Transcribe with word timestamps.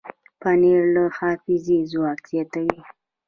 پنېر 0.41 0.83
د 0.95 0.97
حافظې 1.17 1.77
ځواک 1.91 2.19
زیاتوي. 2.31 2.79